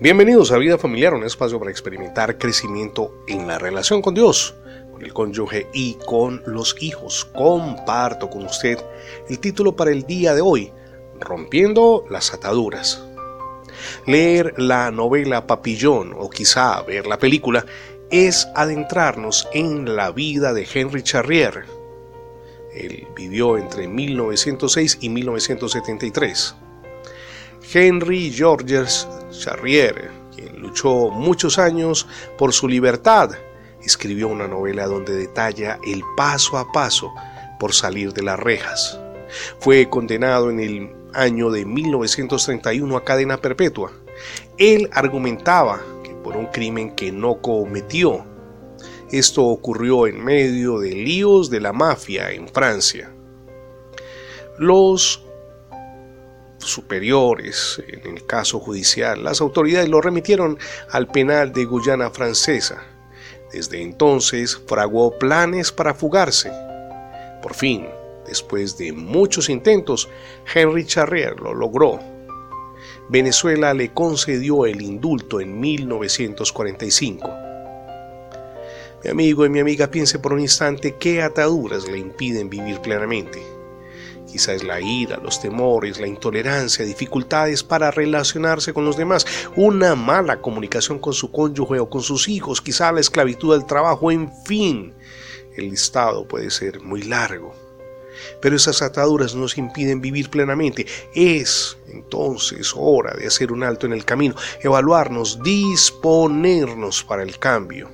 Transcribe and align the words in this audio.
Bienvenidos 0.00 0.52
a 0.52 0.58
Vida 0.58 0.78
Familiar, 0.78 1.12
un 1.12 1.24
espacio 1.24 1.58
para 1.58 1.72
experimentar 1.72 2.38
crecimiento 2.38 3.24
en 3.26 3.48
la 3.48 3.58
relación 3.58 4.00
con 4.00 4.14
Dios, 4.14 4.54
con 4.92 5.02
el 5.02 5.12
cónyuge 5.12 5.66
y 5.72 5.94
con 6.06 6.40
los 6.46 6.76
hijos. 6.80 7.24
Comparto 7.34 8.30
con 8.30 8.44
usted 8.44 8.78
el 9.28 9.40
título 9.40 9.74
para 9.74 9.90
el 9.90 10.04
día 10.04 10.34
de 10.34 10.40
hoy, 10.40 10.72
Rompiendo 11.18 12.04
las 12.08 12.32
ataduras. 12.32 13.02
Leer 14.06 14.54
la 14.56 14.92
novela 14.92 15.48
Papillón 15.48 16.14
o 16.16 16.30
quizá 16.30 16.80
ver 16.82 17.08
la 17.08 17.18
película 17.18 17.66
es 18.10 18.46
adentrarnos 18.54 19.48
en 19.52 19.96
la 19.96 20.12
vida 20.12 20.52
de 20.52 20.66
Henry 20.72 21.02
Charrier. 21.02 21.64
Él 22.72 23.08
vivió 23.16 23.58
entre 23.58 23.88
1906 23.88 24.98
y 25.00 25.08
1973. 25.08 26.54
Henry 27.70 28.32
Georges 28.32 29.06
Charrier, 29.30 30.10
quien 30.34 30.60
luchó 30.62 31.10
muchos 31.10 31.58
años 31.58 32.06
por 32.38 32.54
su 32.54 32.66
libertad, 32.66 33.32
escribió 33.84 34.28
una 34.28 34.48
novela 34.48 34.86
donde 34.86 35.14
detalla 35.14 35.78
el 35.84 36.02
paso 36.16 36.56
a 36.56 36.72
paso 36.72 37.12
por 37.60 37.74
salir 37.74 38.14
de 38.14 38.22
las 38.22 38.40
rejas. 38.40 38.98
Fue 39.58 39.88
condenado 39.90 40.50
en 40.50 40.60
el 40.60 40.96
año 41.12 41.50
de 41.50 41.66
1931 41.66 42.96
a 42.96 43.04
cadena 43.04 43.36
perpetua. 43.36 43.92
Él 44.56 44.88
argumentaba 44.92 45.82
que 46.02 46.14
por 46.14 46.38
un 46.38 46.46
crimen 46.46 46.94
que 46.94 47.12
no 47.12 47.42
cometió. 47.42 48.24
Esto 49.10 49.44
ocurrió 49.44 50.06
en 50.06 50.24
medio 50.24 50.78
de 50.78 50.92
líos 50.92 51.50
de 51.50 51.60
la 51.60 51.74
mafia 51.74 52.30
en 52.30 52.48
Francia. 52.48 53.12
Los 54.58 55.27
superiores 56.58 57.82
en 57.88 58.16
el 58.16 58.26
caso 58.26 58.58
judicial, 58.60 59.22
las 59.22 59.40
autoridades 59.40 59.88
lo 59.88 60.00
remitieron 60.00 60.58
al 60.90 61.06
penal 61.08 61.52
de 61.52 61.64
Guyana 61.64 62.10
Francesa. 62.10 62.82
Desde 63.52 63.80
entonces 63.80 64.60
fraguó 64.66 65.18
planes 65.18 65.72
para 65.72 65.94
fugarse. 65.94 66.50
Por 67.42 67.54
fin, 67.54 67.86
después 68.26 68.76
de 68.76 68.92
muchos 68.92 69.48
intentos, 69.48 70.08
Henry 70.52 70.84
Charrier 70.84 71.40
lo 71.40 71.54
logró. 71.54 71.98
Venezuela 73.08 73.72
le 73.72 73.94
concedió 73.94 74.66
el 74.66 74.82
indulto 74.82 75.40
en 75.40 75.58
1945. 75.58 77.30
Mi 79.04 79.10
amigo 79.10 79.46
y 79.46 79.48
mi 79.48 79.60
amiga 79.60 79.86
piense 79.86 80.18
por 80.18 80.32
un 80.32 80.40
instante 80.40 80.96
qué 80.96 81.22
ataduras 81.22 81.88
le 81.88 81.98
impiden 81.98 82.50
vivir 82.50 82.80
plenamente 82.80 83.57
Quizá 84.30 84.52
es 84.52 84.62
la 84.62 84.80
ira, 84.80 85.16
los 85.16 85.40
temores, 85.40 85.98
la 85.98 86.06
intolerancia, 86.06 86.84
dificultades 86.84 87.64
para 87.64 87.90
relacionarse 87.90 88.74
con 88.74 88.84
los 88.84 88.96
demás, 88.96 89.26
una 89.56 89.94
mala 89.94 90.42
comunicación 90.42 90.98
con 90.98 91.14
su 91.14 91.32
cónyuge 91.32 91.80
o 91.80 91.88
con 91.88 92.02
sus 92.02 92.28
hijos, 92.28 92.60
quizá 92.60 92.92
la 92.92 93.00
esclavitud 93.00 93.54
del 93.54 93.66
trabajo, 93.66 94.10
en 94.10 94.30
fin. 94.44 94.92
El 95.56 95.70
listado 95.70 96.28
puede 96.28 96.50
ser 96.50 96.80
muy 96.80 97.02
largo. 97.02 97.54
Pero 98.42 98.56
esas 98.56 98.82
ataduras 98.82 99.34
nos 99.34 99.56
impiden 99.56 100.00
vivir 100.00 100.28
plenamente. 100.28 100.86
Es 101.14 101.78
entonces 101.88 102.74
hora 102.76 103.14
de 103.14 103.26
hacer 103.26 103.50
un 103.50 103.62
alto 103.62 103.86
en 103.86 103.92
el 103.92 104.04
camino, 104.04 104.34
evaluarnos, 104.60 105.42
disponernos 105.42 107.02
para 107.02 107.22
el 107.22 107.38
cambio. 107.38 107.88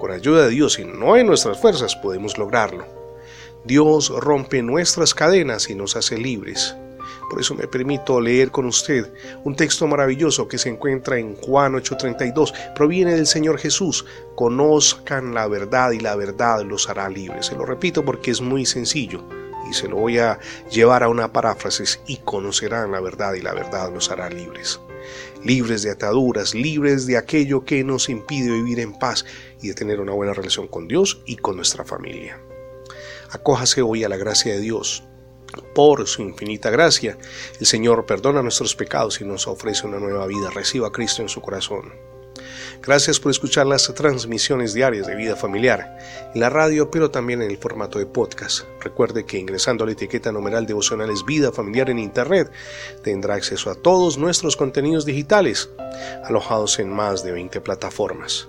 Con 0.00 0.10
ayuda 0.10 0.44
de 0.44 0.50
Dios 0.50 0.78
y 0.78 0.84
no 0.84 1.16
en 1.16 1.26
nuestras 1.26 1.60
fuerzas 1.60 1.94
podemos 1.96 2.38
lograrlo. 2.38 3.01
Dios 3.64 4.08
rompe 4.08 4.62
nuestras 4.62 5.14
cadenas 5.14 5.70
y 5.70 5.74
nos 5.74 5.96
hace 5.96 6.18
libres. 6.18 6.74
Por 7.30 7.40
eso 7.40 7.54
me 7.54 7.66
permito 7.66 8.20
leer 8.20 8.50
con 8.50 8.66
usted 8.66 9.10
un 9.44 9.56
texto 9.56 9.86
maravilloso 9.86 10.48
que 10.48 10.58
se 10.58 10.68
encuentra 10.68 11.18
en 11.18 11.34
Juan 11.36 11.74
8:32. 11.74 12.52
Proviene 12.74 13.14
del 13.14 13.26
Señor 13.26 13.58
Jesús. 13.58 14.04
Conozcan 14.34 15.32
la 15.32 15.46
verdad 15.46 15.92
y 15.92 16.00
la 16.00 16.14
verdad 16.16 16.62
los 16.62 16.88
hará 16.90 17.08
libres. 17.08 17.46
Se 17.46 17.56
lo 17.56 17.64
repito 17.64 18.04
porque 18.04 18.32
es 18.32 18.40
muy 18.40 18.66
sencillo 18.66 19.24
y 19.70 19.72
se 19.72 19.88
lo 19.88 19.96
voy 19.96 20.18
a 20.18 20.38
llevar 20.70 21.02
a 21.02 21.08
una 21.08 21.32
paráfrasis 21.32 22.00
y 22.06 22.18
conocerán 22.18 22.92
la 22.92 23.00
verdad 23.00 23.34
y 23.34 23.40
la 23.40 23.54
verdad 23.54 23.92
los 23.94 24.10
hará 24.10 24.28
libres. 24.28 24.80
Libres 25.44 25.82
de 25.82 25.90
ataduras, 25.90 26.54
libres 26.54 27.06
de 27.06 27.16
aquello 27.16 27.64
que 27.64 27.82
nos 27.82 28.08
impide 28.08 28.50
vivir 28.50 28.80
en 28.80 28.92
paz 28.98 29.24
y 29.62 29.68
de 29.68 29.74
tener 29.74 30.00
una 30.00 30.12
buena 30.12 30.34
relación 30.34 30.68
con 30.68 30.86
Dios 30.86 31.22
y 31.24 31.36
con 31.36 31.56
nuestra 31.56 31.84
familia. 31.84 32.38
Acójase 33.30 33.82
hoy 33.82 34.04
a 34.04 34.08
la 34.08 34.16
gracia 34.16 34.52
de 34.52 34.60
Dios. 34.60 35.04
Por 35.74 36.06
su 36.06 36.22
infinita 36.22 36.70
gracia, 36.70 37.18
el 37.60 37.66
Señor 37.66 38.06
perdona 38.06 38.42
nuestros 38.42 38.74
pecados 38.74 39.20
y 39.20 39.24
nos 39.24 39.46
ofrece 39.46 39.86
una 39.86 39.98
nueva 39.98 40.26
vida. 40.26 40.50
Reciba 40.50 40.88
a 40.88 40.92
Cristo 40.92 41.22
en 41.22 41.28
su 41.28 41.40
corazón. 41.40 41.92
Gracias 42.82 43.20
por 43.20 43.30
escuchar 43.30 43.66
las 43.66 43.92
transmisiones 43.94 44.74
diarias 44.74 45.06
de 45.06 45.14
vida 45.14 45.36
familiar 45.36 45.98
en 46.34 46.40
la 46.40 46.50
radio, 46.50 46.90
pero 46.90 47.10
también 47.10 47.42
en 47.42 47.50
el 47.50 47.58
formato 47.58 47.98
de 47.98 48.06
podcast. 48.06 48.64
Recuerde 48.80 49.24
que 49.24 49.38
ingresando 49.38 49.84
a 49.84 49.86
la 49.86 49.92
etiqueta 49.92 50.32
numeral 50.32 50.66
devocionales 50.66 51.24
Vida 51.24 51.52
Familiar 51.52 51.90
en 51.90 51.98
Internet 51.98 52.50
tendrá 53.02 53.34
acceso 53.34 53.70
a 53.70 53.74
todos 53.74 54.18
nuestros 54.18 54.56
contenidos 54.56 55.04
digitales, 55.04 55.70
alojados 56.24 56.78
en 56.78 56.90
más 56.90 57.22
de 57.22 57.32
20 57.32 57.60
plataformas. 57.60 58.48